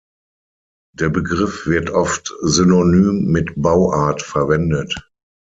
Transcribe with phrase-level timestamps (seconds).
[0.97, 5.11] Der Begriff wird oft synonym mit Bauart verwendet.